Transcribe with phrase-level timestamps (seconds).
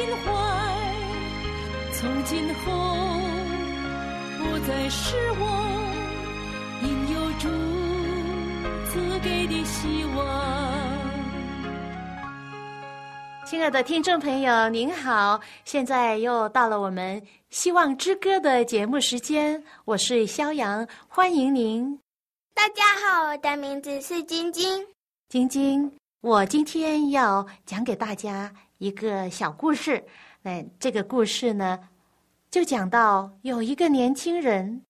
[0.00, 0.32] 心怀，
[1.92, 2.72] 从今后
[4.38, 5.44] 不再是我
[6.82, 7.48] 应有主
[8.88, 10.24] 赐给的希望。
[13.44, 17.20] 亲爱的听众朋友，您好，现在又到了我们
[17.50, 22.00] 《希望之歌》的节目时间，我是肖阳，欢迎您。
[22.54, 24.82] 大家好，我的名字是晶晶，
[25.28, 25.92] 晶晶。
[26.22, 30.02] 我今天要讲给大家一个小故事。
[30.40, 31.78] 那这个故事呢，
[32.50, 34.82] 就讲到有一个年轻人，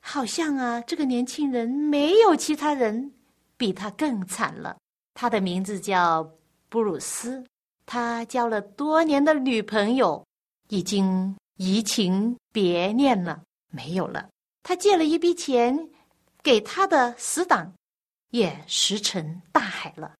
[0.00, 3.12] 好像啊，这个年轻人没有其他人
[3.58, 4.78] 比他更惨了。
[5.12, 6.26] 他的名字叫
[6.70, 7.44] 布鲁斯，
[7.84, 10.26] 他交了多年的女朋友
[10.70, 14.26] 已经移情别恋了，没有了。
[14.62, 15.90] 他借了一笔钱
[16.42, 17.70] 给他的死党，
[18.30, 20.14] 也石沉大海了。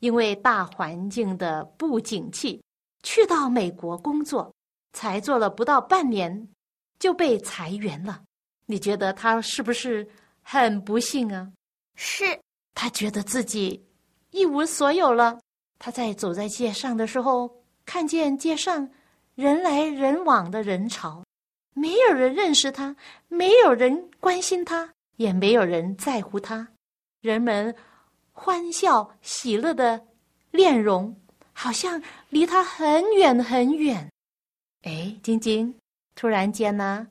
[0.00, 2.60] 因为大环境的不景气，
[3.04, 4.52] 去到美国工作，
[4.92, 6.48] 才做了不到半年，
[6.98, 8.20] 就被裁员了。
[8.66, 10.04] 你觉得他是不是
[10.42, 11.52] 很不幸啊？
[11.94, 12.24] 是，
[12.74, 13.86] 他觉得自己
[14.32, 15.38] 一无所有了。
[15.78, 18.90] 他在走在街上的时候，看见街上
[19.36, 21.24] 人来人往的人潮，
[21.74, 22.96] 没有人认识他，
[23.28, 26.66] 没有人关心他，也没有人在乎他，
[27.20, 27.72] 人们。
[28.36, 30.04] 欢笑喜乐的
[30.50, 31.16] 面容，
[31.54, 34.10] 好像离他很远很远。
[34.82, 35.74] 哎，晶晶，
[36.14, 37.06] 突然间呢，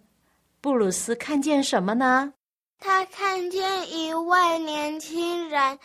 [0.61, 2.33] 布鲁斯看见什么呢？
[2.79, 5.79] 他看见一位年轻人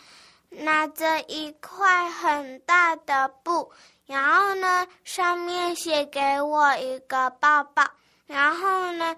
[0.49, 3.71] 拿着一块很大的布，
[4.05, 7.83] 然后呢，上面写“给我一个抱抱”，
[8.27, 9.15] 然后呢。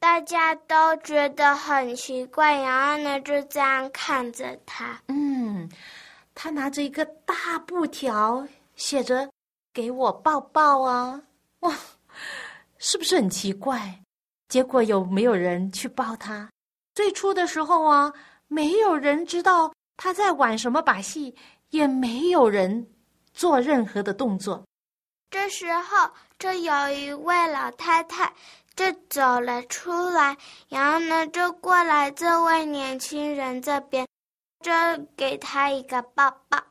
[0.00, 4.96] 大家都觉得很奇怪，然后呢，就这样看着他。
[5.08, 5.68] 嗯，
[6.36, 8.46] 他拿着一个大布条，
[8.78, 9.30] 写着
[9.74, 11.20] “给我抱抱啊！”
[11.60, 11.76] 哇，
[12.78, 14.02] 是不是很奇怪？
[14.48, 16.50] 结果有没有人去抱他？
[16.94, 18.10] 最初的时候啊，
[18.46, 21.36] 没有人知道他在玩什么把戏，
[21.68, 22.88] 也没有人
[23.34, 24.64] 做任何的动作。
[25.30, 28.32] 这时候，这有一位老太太。
[28.78, 30.36] 就走了出来，
[30.68, 34.06] 然后呢，就过来这位年轻人这边，
[34.60, 34.70] 就
[35.16, 36.62] 给他一个抱抱。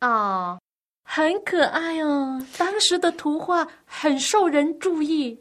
[0.00, 0.60] 哦，
[1.14, 2.40] 很可爱哦。
[2.56, 5.38] 当时的图画很受人注意，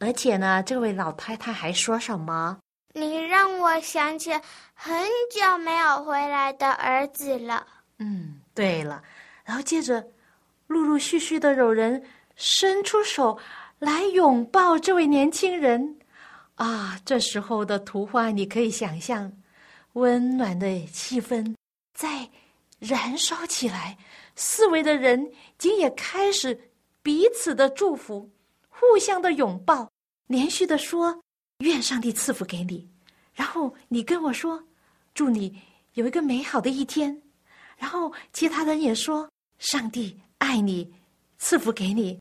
[0.00, 2.58] 而且呢，这位老太太还说什么？
[2.94, 4.32] 你让我想起
[4.74, 4.92] 很
[5.30, 7.64] 久没有回来的儿子了。
[8.00, 9.00] 嗯，对了。
[9.44, 10.04] 然后接着，
[10.66, 12.02] 陆陆续续的有人
[12.34, 13.38] 伸出手。
[13.78, 15.96] 来拥抱这位年轻人，
[16.54, 16.96] 啊！
[17.04, 19.32] 这时候的图画你可以想象，
[19.94, 21.56] 温暖的气氛
[21.92, 22.28] 在
[22.78, 23.98] 燃烧起来，
[24.34, 26.70] 四围的人竟也开始
[27.02, 28.30] 彼此的祝福，
[28.68, 29.90] 互相的拥抱，
[30.26, 31.22] 连续的说
[31.58, 32.88] ：“愿上帝赐福给你。”
[33.34, 34.62] 然后你跟我说
[35.14, 35.60] ：“祝你
[35.94, 37.22] 有一个美好的一天。”
[37.76, 39.28] 然后其他人也说
[39.58, 40.92] ：“上帝爱你，
[41.38, 42.20] 赐福给你。”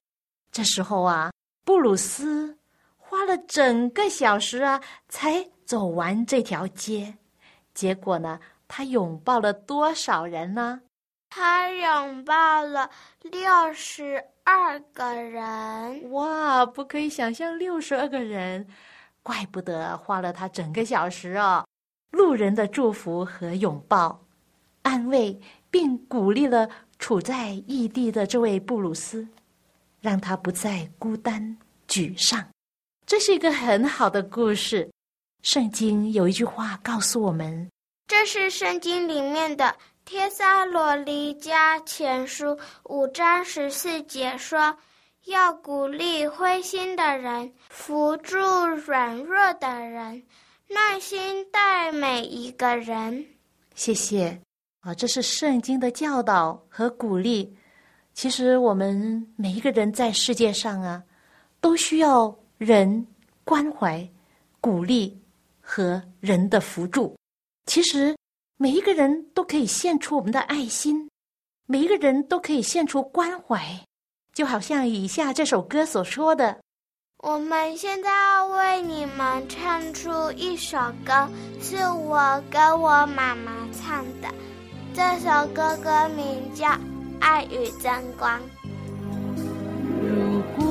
[0.51, 1.31] 这时候啊。
[1.63, 2.57] 布鲁斯
[2.97, 7.15] 花了整个小时啊，才走完这条街。
[7.75, 10.81] 结果呢，他拥抱了多少人呢？
[11.31, 12.89] 他拥抱了
[13.21, 16.11] 六十二个人。
[16.11, 18.67] 哇，不可以想象六十二个人，
[19.23, 21.65] 怪不得花了他整个小时哦。
[22.11, 24.21] 路人的祝福和拥抱，
[24.81, 26.69] 安慰并鼓励了
[26.99, 29.25] 处在异地的这位布鲁斯。
[30.01, 31.55] 让他不再孤单
[31.87, 32.43] 沮丧，
[33.05, 34.89] 这是一个很好的故事。
[35.43, 37.69] 圣经有一句话告诉我们，
[38.07, 39.65] 这是圣经里面的
[40.11, 42.47] 《帖撒罗尼迦前书》
[42.83, 44.77] 五章十四节说
[45.27, 50.21] ：“要鼓励灰心的人，扶助软弱的人，
[50.67, 53.25] 耐心待每一个人。”
[53.73, 54.37] 谢谢
[54.81, 57.55] 啊，这是圣经的教导和鼓励。
[58.13, 61.01] 其实我们每一个人在世界上啊，
[61.61, 63.07] 都需要人
[63.45, 64.05] 关怀、
[64.59, 65.17] 鼓励
[65.61, 67.15] 和人的扶助。
[67.65, 68.13] 其实
[68.61, 71.09] 每一个人都可以献出我们的爱心，
[71.65, 73.59] 每一个人都可以献出关怀，
[74.35, 76.59] 就好像以下这首歌所说的。
[77.23, 81.27] 我们现在要为你们唱出一首歌，
[81.59, 84.29] 是我跟我妈妈唱的。
[84.93, 86.67] 这首歌歌名叫
[87.19, 88.39] 《爱与争光》。
[90.59, 90.69] 如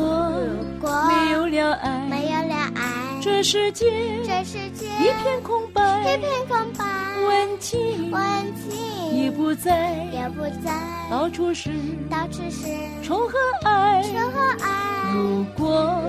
[0.80, 3.86] 果没有了爱，没有了爱，这世界
[4.24, 6.84] 这世界一片空白，一片空白，
[7.28, 8.22] 温情温
[8.56, 10.72] 情也不在，也不在，
[11.10, 11.70] 到处是
[12.08, 12.66] 到处是
[13.02, 15.12] 仇和爱，仇和爱。
[15.12, 16.00] 如果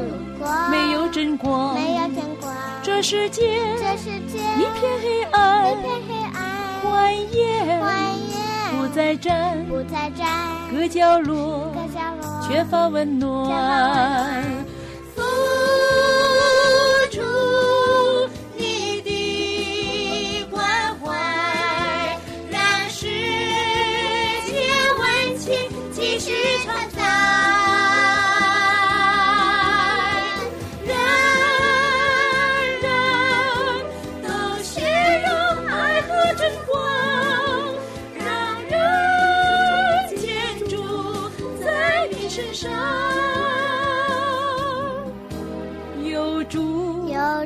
[0.70, 6.40] 没有真光，没有真光，这世界这世界一片黑暗，一片黑暗，
[6.86, 6.90] 蜿
[7.28, 7.36] 蜒
[7.82, 7.84] 蜿
[8.32, 10.30] 蜒，不再站，不再站，
[10.72, 13.50] 各角落，各角落，缺乏温暖，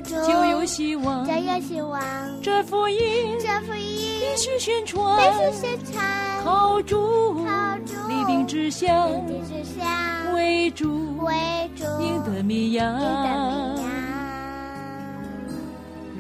[0.02, 1.34] 就有希望就。
[1.34, 2.02] 有希望。
[2.42, 3.00] 这福音
[3.40, 6.04] 这福音必须宣传，必须宣传，
[6.44, 12.94] 靠主靠主立定志向，立志向，为主为主赢得名扬。
[12.94, 13.86] 赢得名扬。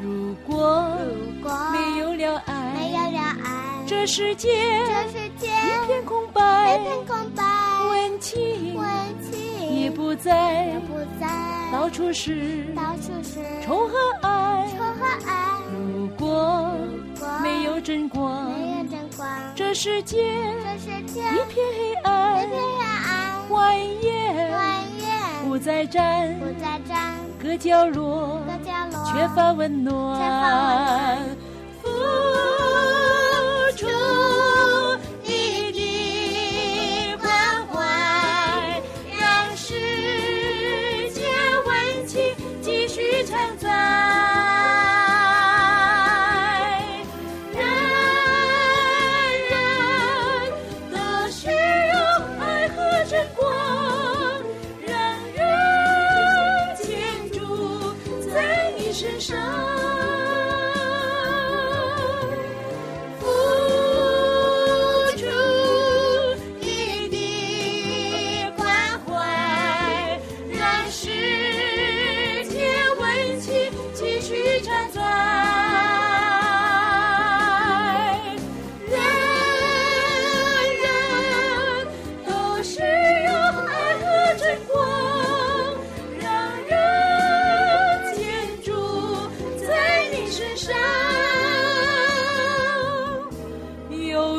[0.01, 4.50] 如果如果没有了爱，没有了爱，这世界
[4.86, 7.44] 这世界一片空白，一片空白，
[7.89, 8.86] 温情温
[9.21, 9.44] 情
[9.86, 11.28] 也不在也，不在，
[11.72, 13.94] 到处是到处是仇和
[14.24, 14.68] 爱。
[14.76, 15.32] 仇和爱。
[15.72, 16.72] 如果
[17.44, 20.18] 没有真光，没有真光，这世界
[20.64, 22.48] 这世界一片黑暗一，
[24.02, 24.04] 片
[24.34, 31.20] 黑暗，不再站，不再站，各角落各角落缺乏温暖，缺乏温暖
[31.84, 31.86] 付
[33.78, 33.86] 出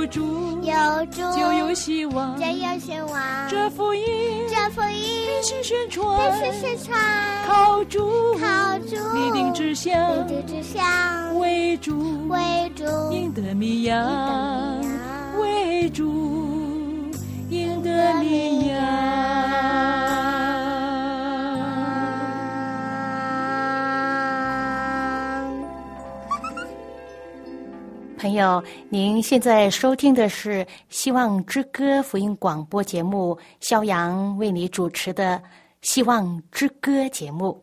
[0.06, 0.22] 主
[0.62, 3.48] 有主就有希望，就有希望。
[3.48, 4.04] 这福音
[4.48, 6.98] 这福音必须宣传，必须宣传，
[7.46, 9.92] 靠主靠主立定志向，
[10.26, 14.80] 立定志向，为主为主赢得米扬
[15.40, 16.04] 为主
[17.50, 18.65] 赢得米扬。
[28.26, 35.38] 朋友，您现在收听的是《希望之歌》福音广播节目，肖阳为你主持的
[35.80, 37.62] 《希望之歌》节目。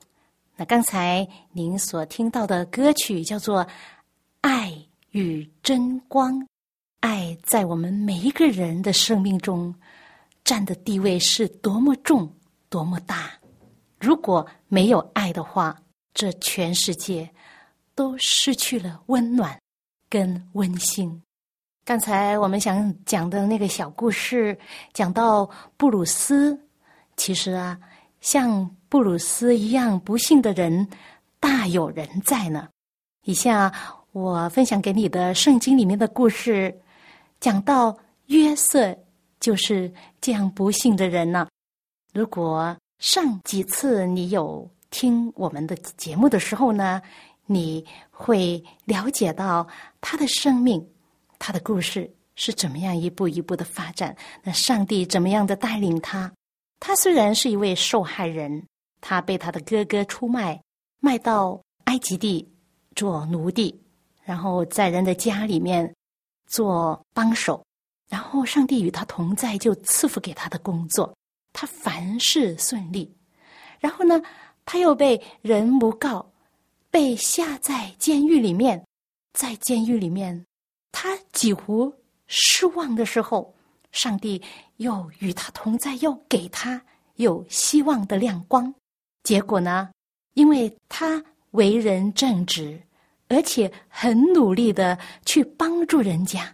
[0.55, 3.61] 那刚才您所听到的歌曲叫做
[4.39, 4.73] 《爱
[5.11, 6.39] 与真光》，
[7.01, 9.75] 爱在我们每一个人的生命中
[10.45, 12.33] 占的地位是多么重、
[12.69, 13.33] 多么大。
[13.99, 15.77] 如果没有爱的话，
[16.13, 17.29] 这全世界
[17.93, 19.59] 都失去了温暖
[20.13, 21.23] 跟温馨。
[21.83, 24.55] 刚才我们想讲的那个小故事，
[24.93, 26.55] 讲到布鲁斯，
[27.17, 27.75] 其实啊，
[28.21, 30.87] 像布鲁斯一样不幸的人
[31.39, 32.69] 大有人在呢。
[33.25, 33.73] 以下
[34.11, 36.79] 我分享给你的圣经里面的故事，
[37.39, 38.95] 讲到约瑟
[39.39, 39.91] 就是
[40.21, 41.47] 这样不幸的人呢。
[42.13, 47.01] 如果上几次你有听我们的节目的时候呢，
[47.45, 49.67] 你会了解到
[49.99, 50.85] 他的生命，
[51.37, 54.15] 他的故事是怎么样一步一步的发展。
[54.41, 56.31] 那上帝怎么样的带领他？
[56.79, 58.65] 他虽然是一位受害人，
[59.01, 60.61] 他被他的哥哥出卖，
[60.99, 62.49] 卖到埃及地
[62.95, 63.79] 做奴隶，
[64.23, 65.93] 然后在人的家里面
[66.47, 67.63] 做帮手，
[68.09, 71.13] 然后上帝与他同在，就赐福给他的工作，
[71.51, 73.13] 他凡事顺利。
[73.79, 74.21] 然后呢，
[74.65, 76.25] 他又被人诬告，
[76.93, 78.85] 被下在监狱里面，
[79.33, 80.45] 在监狱里面，
[80.91, 81.91] 他几乎
[82.27, 83.51] 失望的时候，
[83.91, 84.39] 上帝
[84.77, 86.79] 又与他同在，又给他
[87.15, 88.71] 有希望的亮光。
[89.23, 89.89] 结果呢，
[90.35, 91.19] 因为他
[91.51, 92.79] 为人正直，
[93.27, 94.95] 而且很努力的
[95.25, 96.53] 去帮助人家，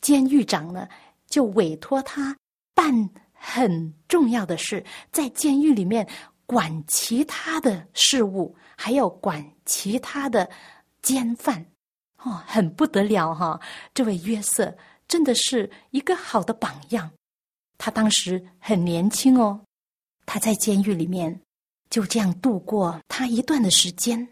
[0.00, 0.88] 监狱长呢
[1.28, 2.36] 就委托他
[2.74, 6.04] 办很重要的事，在监狱里面。
[6.46, 10.48] 管其他的事物，还要管其他的
[11.02, 11.66] 奸犯，
[12.22, 13.60] 哦，很不得了哈！
[13.92, 14.72] 这位约瑟
[15.08, 17.10] 真的是一个好的榜样。
[17.78, 19.60] 他当时很年轻哦，
[20.24, 21.40] 他在监狱里面
[21.90, 24.28] 就这样度过他一段的时间。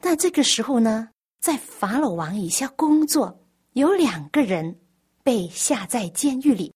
[0.00, 1.08] 那这个时候呢，
[1.40, 4.78] 在法老王以下工作有两个人
[5.24, 6.72] 被下在监狱里，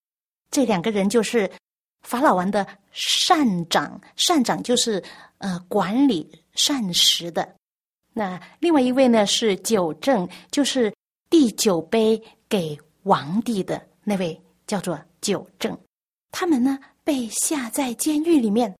[0.50, 1.48] 这两个人就是。
[2.02, 5.02] 法老王的善长，善长就是
[5.38, 7.56] 呃管理膳食的。
[8.12, 10.92] 那另外一位呢是九正，就是
[11.28, 15.78] 递酒杯给王帝的那位，叫做九正。
[16.32, 18.74] 他们呢被下在监狱里面，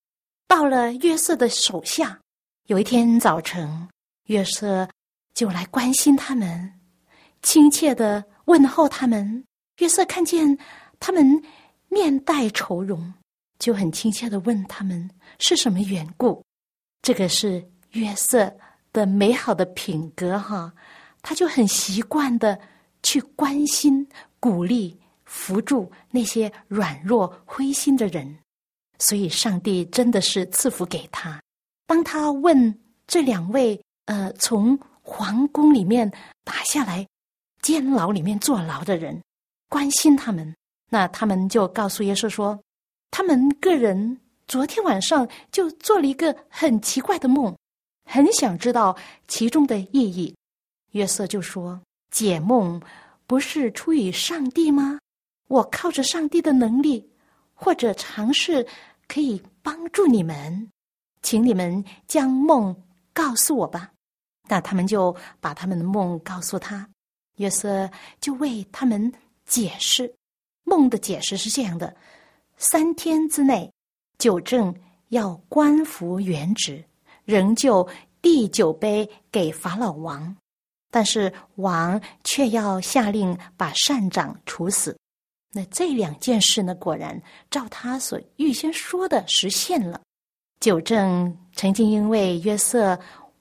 [0.49, 2.19] 到了约瑟的手下。
[2.67, 3.89] 有一天早晨，
[4.27, 4.89] 约瑟
[5.35, 6.73] 就来关心他们，
[7.43, 9.45] 亲切的问候他们。
[9.79, 10.59] 约瑟看见
[10.99, 11.43] 他们。
[11.91, 13.13] 面带愁容，
[13.59, 16.43] 就很亲切的问他们是什么缘故。
[17.03, 18.57] 这个是约瑟
[18.93, 20.73] 的美好的品格哈，
[21.21, 22.59] 他就很习惯的
[23.03, 28.39] 去关心、鼓励、扶助那些软弱、灰心的人。
[28.99, 31.43] 所以，上帝真的是赐福给他。
[31.87, 36.09] 当他问这两位呃从皇宫里面
[36.45, 37.05] 打下来
[37.63, 39.21] 监牢里面坐牢的人，
[39.69, 40.55] 关心他们。
[40.93, 42.61] 那他们就告诉耶稣说，
[43.11, 47.57] 他们个人昨天晚上就做了一个很奇怪的梦，
[48.05, 48.97] 很想知道
[49.29, 50.35] 其中的意义。
[50.91, 51.81] 约瑟就说
[52.11, 52.83] ：“解梦
[53.27, 54.99] 不是出于上帝吗？
[55.47, 57.09] 我靠着上帝的能力，
[57.55, 58.67] 或者尝试
[59.07, 60.69] 可以帮助你们，
[61.23, 62.75] 请你们将梦
[63.15, 63.93] 告诉我吧。”
[64.49, 66.89] 那他们就把他们的梦告诉他，
[67.37, 67.89] 约瑟
[68.21, 69.13] 就为他们
[69.47, 70.13] 解释。
[70.65, 71.95] 梦的解释是这样的：
[72.57, 73.73] 三天之内，
[74.19, 74.75] 九正
[75.09, 76.85] 要官复原职，
[77.25, 77.87] 仍旧
[78.23, 80.37] 递酒杯给法老王，
[80.91, 84.97] 但是王却要下令把善长处死。
[85.53, 90.01] 那这两件事呢，果然照他所预先说的实现了。
[90.61, 92.97] 九正曾经因为约瑟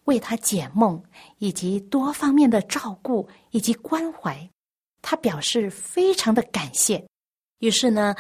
[0.06, 1.00] 为他解梦，
[1.38, 4.50] 以及多方面的照顾以及关怀，
[5.02, 7.04] 他表示非常的感谢。
[7.60, 8.16] 于是呢，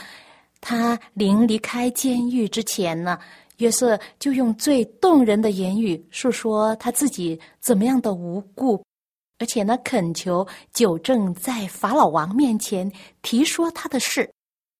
[0.62, 3.17] 他临离开监狱之前呢，
[3.57, 8.83] 约瑟就用最动人的言语述说他自己怎么样的无辜，
[9.38, 14.29] 而且呢，恳求九正在法老王面前提说他的事。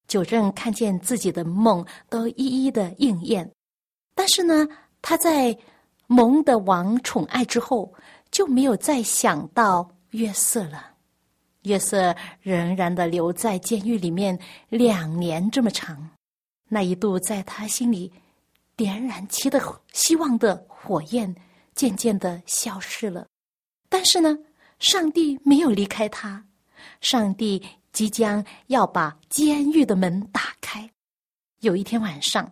[0.07, 3.49] 九正看见自己的梦都一一的应验，
[4.15, 4.67] 但是呢，
[5.03, 5.55] 他在
[6.07, 7.93] 蒙的王宠爱之后，
[8.31, 10.88] 就没有再想到约瑟了。
[11.69, 14.38] 约瑟仍然的留在监狱里面
[14.69, 16.09] 两年这么长，
[16.67, 18.11] 那一度在他心里
[18.75, 19.61] 点燃起的
[19.93, 21.33] 希望的火焰
[21.75, 23.27] 渐渐的消失了。
[23.88, 24.35] 但是呢，
[24.79, 26.43] 上帝没有离开他，
[27.01, 30.89] 上帝即将要把监狱的门打开。
[31.61, 32.51] 有一天晚上，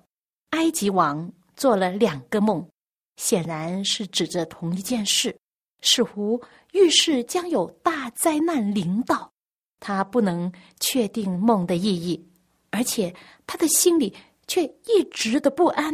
[0.51, 2.67] 埃及王做了两个梦，
[3.15, 5.36] 显然是指着同一件事。
[5.81, 6.41] 似乎
[6.74, 9.31] 预示将有大灾难临到，
[9.79, 12.27] 他不能确定梦的意义，
[12.72, 13.13] 而且
[13.46, 14.13] 他的心里
[14.48, 15.93] 却一直的不安。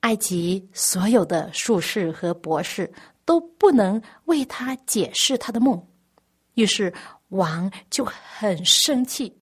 [0.00, 2.92] 埃及所有的术士和博士
[3.24, 5.80] 都不能为他解释他的梦，
[6.54, 6.92] 于是
[7.28, 9.32] 王就很生气，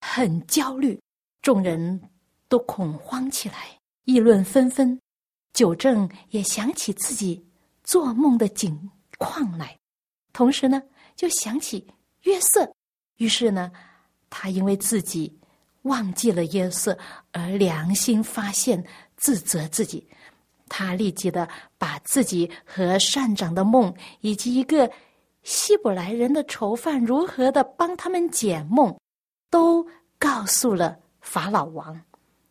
[0.00, 0.98] 很焦虑，
[1.42, 2.00] 众人
[2.48, 4.98] 都恐慌起来，议论纷纷。
[5.52, 7.46] 九正也想起自己
[7.84, 8.90] 做梦的景。
[9.18, 9.78] 矿来，
[10.32, 10.82] 同时呢，
[11.14, 11.86] 就想起
[12.22, 12.70] 约瑟，
[13.16, 13.70] 于是呢，
[14.28, 15.38] 他因为自己
[15.82, 16.96] 忘记了约瑟
[17.32, 18.84] 而良心发现，
[19.16, 20.06] 自责自己。
[20.68, 24.90] 他立即的把自己和善长的梦，以及一个
[25.44, 28.92] 希伯来人的囚犯如何的帮他们解梦，
[29.48, 29.86] 都
[30.18, 31.98] 告诉了法老王，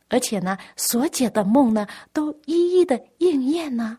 [0.08, 3.98] 而且呢，所解的梦呢，都一一的应验呢。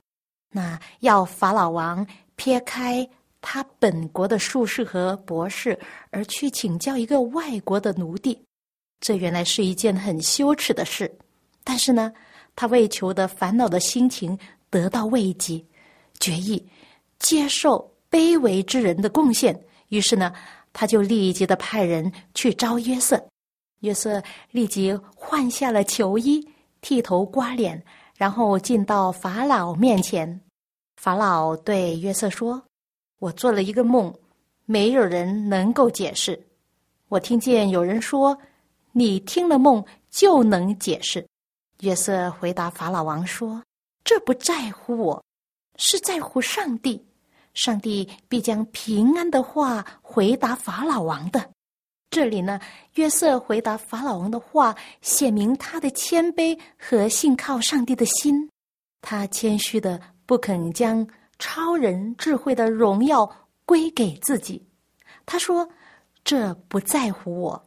[0.51, 2.07] 那要法老王。
[2.37, 3.09] 撇开
[3.41, 5.79] 他本国的术士和博士，
[6.11, 8.41] 而去请教一个外国的奴隶，
[9.01, 11.13] 这原来是一件很羞耻的事。
[11.65, 12.13] 但是呢，
[12.55, 14.39] 他为求的烦恼的心情
[14.71, 15.65] 得到慰藉，
[16.21, 16.65] 决意
[17.19, 19.59] 接受卑微之人的贡献。
[19.89, 20.33] 于是呢，
[20.73, 23.23] 他就立即的派人去招约瑟。
[23.81, 26.47] 约瑟立即换下了囚衣，
[26.81, 27.83] 剃头刮脸，
[28.17, 30.41] 然后进到法老面前。
[31.07, 32.61] 法老对约瑟说
[33.21, 34.13] ：“我做了一个梦，
[34.65, 36.37] 没有人能够解释。
[37.07, 38.37] 我听见有人说，
[38.91, 41.25] 你听了梦就能解释。”
[41.83, 43.63] 约瑟回答法老王说
[44.03, 45.25] ：“这不在乎我，
[45.77, 47.01] 是在乎上帝。
[47.55, 51.49] 上帝必将平安的话回答法老王的。”
[52.11, 52.59] 这里呢，
[52.95, 58.51] 约瑟回答法老王的话，显明他的谦卑和信靠上帝的心。
[59.03, 61.07] 他谦虚的不肯将
[61.39, 63.31] 超人智慧的荣耀
[63.65, 64.63] 归给自己。
[65.25, 65.67] 他说
[66.23, 67.65] ：“这不在乎我，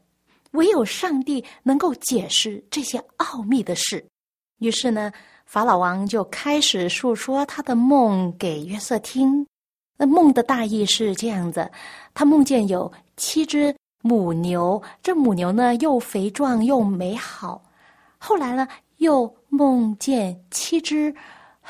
[0.51, 4.05] 唯有上帝能够解释这些奥秘的事。”
[4.59, 5.11] 于是呢，
[5.45, 9.45] 法老王就开始述说他的梦给约瑟听。
[9.97, 11.69] 那梦的大意是这样子：
[12.13, 13.75] 他梦见有七只。
[14.01, 17.61] 母牛，这母牛呢又肥壮又美好。
[18.17, 18.65] 后来呢，
[18.99, 21.13] 又梦见七只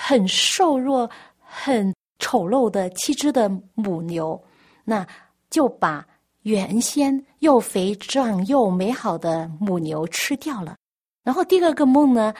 [0.01, 4.41] 很瘦弱、很丑陋的七只的母牛，
[4.85, 5.05] 那
[5.49, 6.07] 就把
[6.43, 10.77] 原先又肥壮又美好的母牛吃掉了。
[11.21, 12.33] 然后第二个梦呢，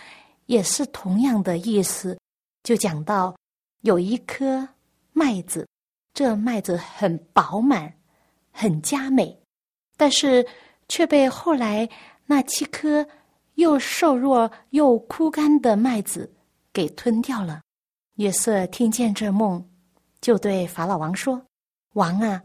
[0.46, 2.18] 也是同样的意思，
[2.64, 3.36] 就讲到
[3.82, 4.66] 有一颗
[5.12, 5.68] 麦子，
[6.14, 7.94] 这麦子很饱满，
[8.54, 9.38] 很佳美。
[9.98, 10.48] 但是
[10.88, 11.88] 却被后来
[12.26, 13.06] 那七颗
[13.56, 16.34] 又瘦弱又枯干的麦子
[16.80, 17.62] 给吞掉了。
[18.16, 19.70] 约瑟听见这梦，
[20.22, 21.46] 就对法老王说
[21.96, 22.42] ：“王啊，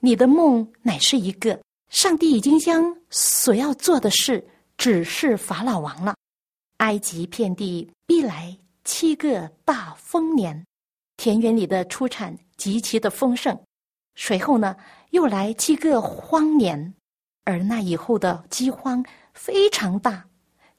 [0.00, 1.56] 你的梦乃是一个，
[1.88, 4.44] 上帝已经将所要做的事
[4.76, 6.16] 指示法老王了。
[6.78, 10.66] 埃及遍地必来七个大丰年，
[11.16, 13.56] 田园里的出产极其的丰盛。
[14.16, 14.74] 随后呢？”
[15.10, 16.94] 又来七个荒年，
[17.44, 19.02] 而那以后的饥荒
[19.34, 20.22] 非常大，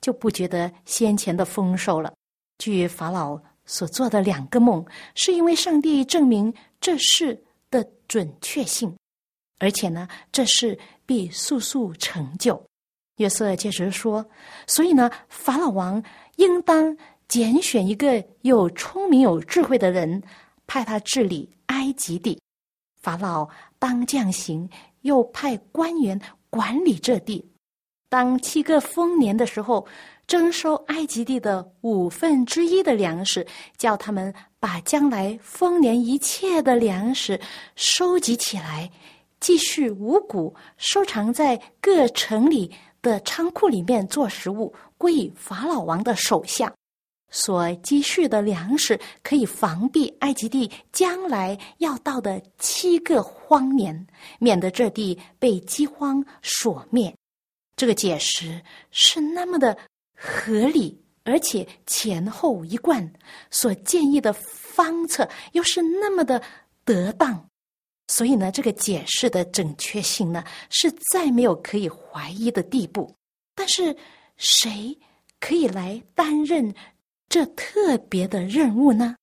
[0.02, 2.14] 就不觉得先前的丰收了。
[2.60, 8.96] 据法老所做的两个梦，是因为上帝证明这事的准确性，
[9.58, 12.62] 而且呢，这事必速速成就。
[13.18, 14.26] 约瑟接着说
[14.68, 16.02] ：“所以呢，法老王
[16.38, 16.96] 应当
[17.28, 20.22] 拣选一个有聪明有智慧的人，
[20.68, 22.40] 派他治理埃及地。”
[23.02, 24.70] 法老当降行，
[25.02, 26.20] 又派官员
[26.50, 27.46] 管理这地。
[28.10, 29.86] 当七个丰年的时候，
[30.30, 33.44] 征收埃及地的五分之一的粮食，
[33.78, 37.42] 叫他们把将来丰年一切的粮食
[37.76, 38.88] 收集起来，
[39.40, 46.72] 继续五谷收藏在各城里的仓库里面做食物，归法老王的手下。
[47.32, 54.06] 所积蓄的粮食可以防避埃及地将来要到的七个荒年，
[54.38, 57.12] 免得这地被饥荒所灭。
[57.76, 58.62] 这个解释
[58.92, 59.76] 是那么的
[60.22, 63.10] 合理，而且前后一贯，
[63.50, 66.44] 所建议的方策又是那么的
[66.84, 67.50] 得当，
[68.08, 73.16] 所以呢，这个解释的准确性呢，是再没有可以怀疑的地步。
[73.56, 73.96] 但是，
[74.36, 74.98] 谁
[75.40, 76.74] 可以来担任？
[77.30, 79.16] 这特别的任务呢，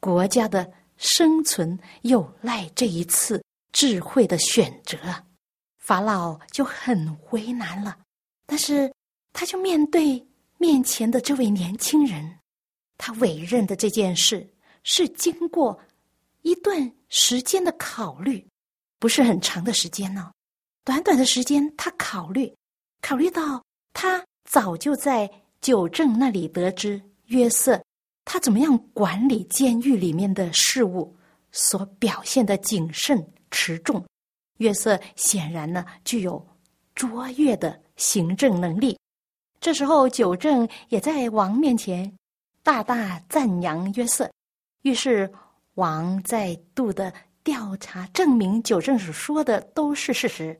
[0.00, 4.98] 国家的生存有赖这一次智慧的选择，
[5.78, 7.96] 法老就很为难了。
[8.46, 8.92] 但是，
[9.32, 10.26] 他就面对
[10.62, 12.38] 面前的这位年轻人，
[12.96, 14.48] 他委任的这件事
[14.84, 15.76] 是经过
[16.42, 18.46] 一段时间的考虑，
[19.00, 20.30] 不是很长的时间呢。
[20.84, 22.54] 短短的时间，他考虑，
[23.00, 23.60] 考虑到
[23.92, 25.28] 他早就在
[25.60, 27.02] 九正那里得知。
[27.26, 27.82] 约瑟，
[28.24, 31.12] 他怎么样管理监狱里面的事务？
[31.50, 33.20] 所表现的谨慎
[33.50, 34.06] 持重，
[34.58, 36.40] 约瑟显然呢具有
[36.94, 38.96] 卓越的行政能力。
[39.62, 42.12] 这时候，九正也在王面前
[42.64, 44.28] 大大赞扬约瑟。
[44.82, 45.32] 于是，
[45.74, 47.12] 王再度的
[47.44, 50.58] 调查，证明九正所说的都是事实。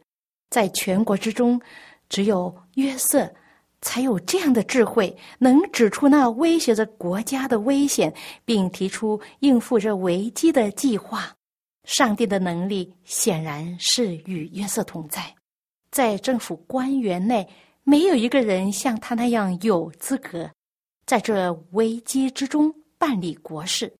[0.50, 1.60] 在全国之中，
[2.08, 3.30] 只有约瑟。
[3.84, 11.34] 才有这样的智慧，能指出那威胁着国家的危险，并提出应付这危机的计划。
[11.82, 15.34] 上帝的能力显然是与约瑟同在，
[15.90, 17.44] 在政府官员内，
[17.84, 20.50] 没有一个人像他那样有资格
[21.04, 23.92] 在这危机之中办理国事。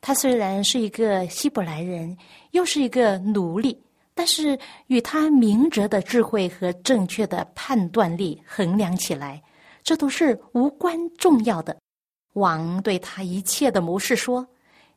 [0.00, 2.16] 他虽然是一个希伯来人，
[2.50, 3.80] 又是一个奴隶，
[4.14, 4.58] 但是
[4.88, 9.40] 与他明哲的智慧和正确的判断力衡量起来，
[9.84, 11.76] 这都是无关重要的。
[12.32, 14.44] 王对他一切的谋士说：“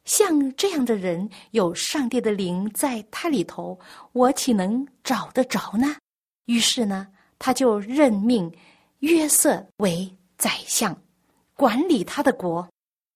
[0.06, 3.78] 像这样的人，有上帝的灵在他里头，
[4.14, 5.96] 我岂能找得着呢？”
[6.46, 7.08] 于是呢，
[7.40, 8.52] 他就任命
[9.00, 10.96] 约瑟为宰相，
[11.54, 12.68] 管理他的国。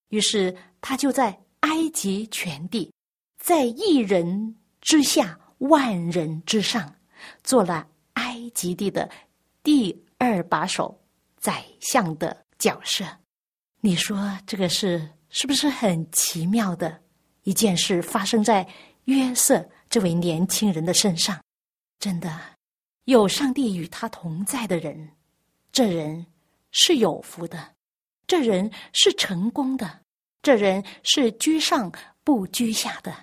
[0.10, 2.92] 于是他就在埃及全地，
[3.38, 5.38] 在一人之下。
[5.60, 6.96] 万人之上，
[7.44, 9.10] 做了埃及地的
[9.62, 10.98] 第二把手
[11.36, 13.04] 宰相的角色。
[13.82, 16.98] 你说这个事是不是很奇妙的
[17.44, 18.02] 一件事？
[18.02, 18.66] 发生在
[19.04, 21.38] 约瑟这位年轻人的身上，
[22.00, 22.40] 真的
[23.06, 25.10] 有上帝与他同在的人，
[25.72, 26.26] 这人
[26.72, 27.76] 是有福的，
[28.28, 30.02] 这人是成功的，
[30.42, 31.92] 这人是居上
[32.24, 33.14] 不居下的，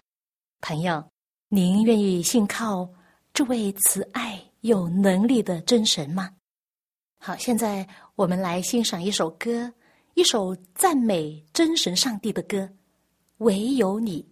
[0.60, 1.04] 朋友。
[1.48, 2.88] 您愿意信靠
[3.32, 6.28] 这位慈爱有能力的真神吗？
[7.18, 7.86] 好，现在
[8.16, 9.72] 我们来欣赏一首歌，
[10.14, 12.58] 一首赞美真神上帝的歌，
[13.38, 14.22] 《唯有你》。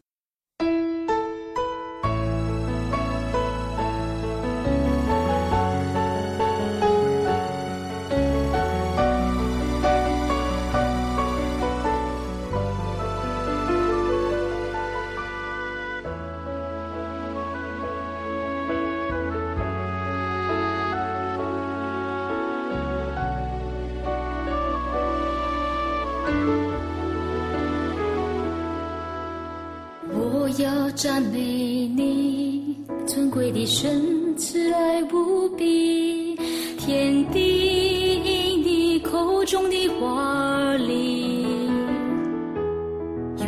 [33.15, 36.35] 尊贵的神，慈爱无比，
[36.77, 41.47] 天地因你口中的话里，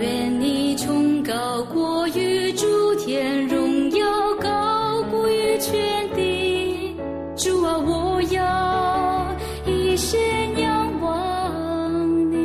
[0.00, 4.07] 愿你崇高过于诸天，荣耀
[4.40, 6.94] 高过于全地，
[7.35, 10.16] 主啊，我要一生
[10.61, 12.37] 仰望你。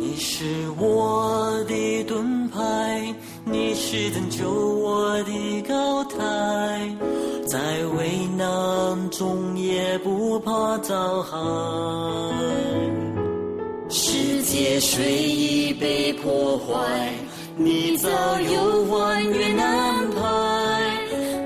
[0.00, 0.44] 你是
[0.80, 3.14] 我的盾牌。
[3.46, 4.73] 你是拯救
[10.78, 11.38] 早海。
[13.88, 17.10] 世界虽已被破坏，
[17.56, 18.08] 你早
[18.40, 20.20] 有万远安排，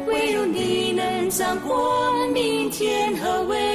[0.07, 3.68] 唯有你能掌管明天和未来。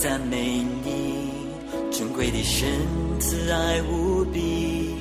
[0.00, 1.30] 赞美你，
[1.90, 2.66] 尊贵的神，
[3.18, 4.94] 慈爱无比，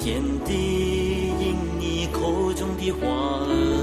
[0.00, 3.75] 天地因你口中的话。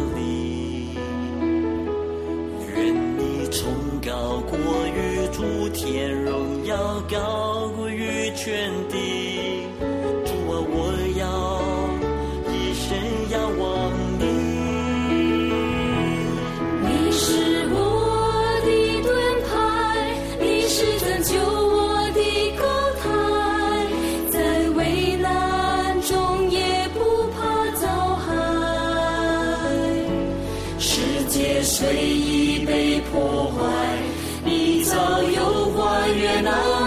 [32.65, 33.63] 被破坏
[34.43, 36.82] 你早有花月那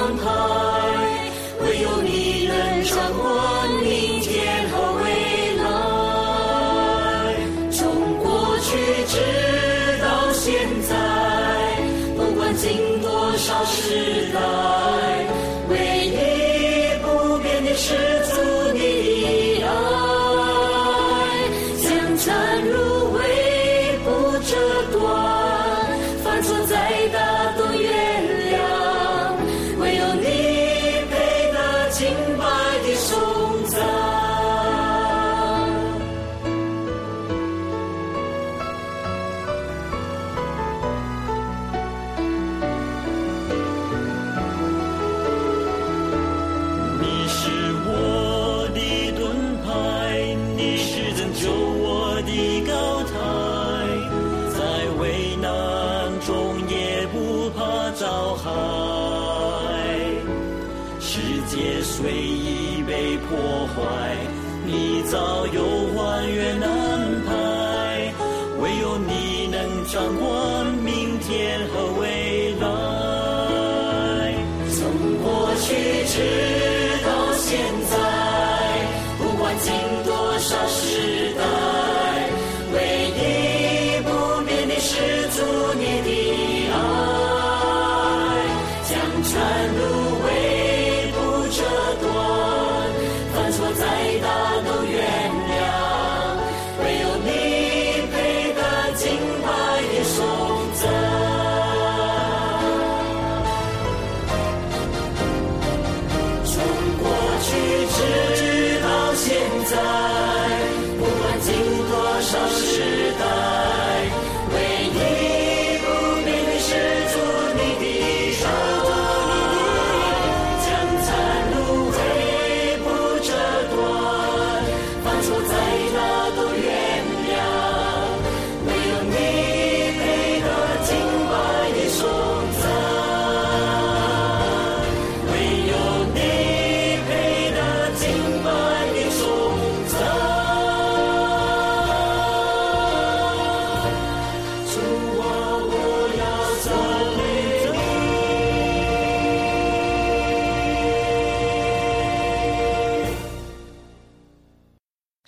[65.16, 65.75] 早有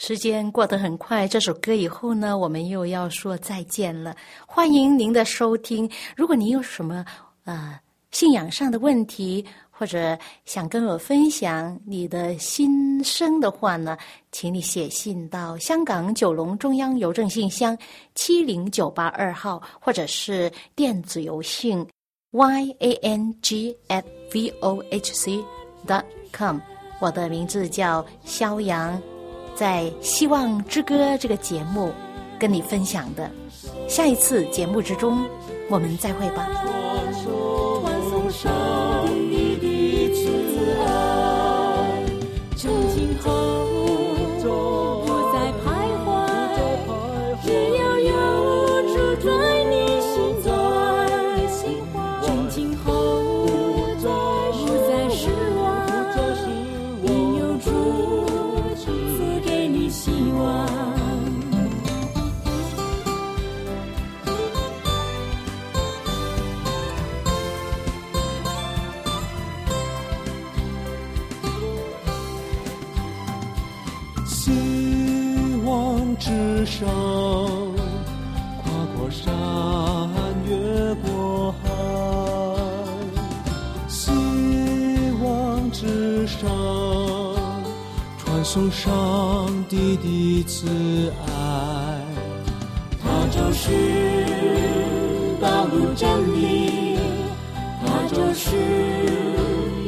[0.09, 4.17] 时间过得很快，这首歌以后呢，我们又要说再见了。
[4.47, 5.87] 欢迎您的收听。
[6.17, 7.05] 如果您有什么
[7.45, 7.79] 呃
[8.11, 13.99] 信仰上的问题，或者想跟我分享你的心声的话呢，
[14.33, 17.77] 请你写信到香港九龙中央邮政信箱
[18.15, 21.87] 七零九八二号，或者是电子邮信
[22.31, 25.45] y a n g f v o h c
[25.87, 26.59] dot com。
[26.99, 28.99] 我的名字叫肖阳。
[29.59, 31.93] 在《希望之歌》这个节目
[32.39, 33.29] 跟你分享的。
[33.89, 35.27] 下一次节目之中，
[35.69, 36.49] 我们再会吧。
[89.69, 91.29] 帝的慈爱。
[93.03, 93.71] 它就是
[95.41, 96.99] 道路真理，
[97.85, 98.57] 它就是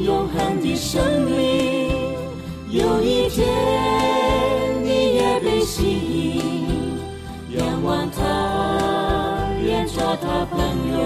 [0.04, 1.90] 永恒的生命。
[2.68, 3.48] 有一天
[4.84, 10.58] 你也被吸引，仰望他，愿做他朋
[10.92, 11.00] 友。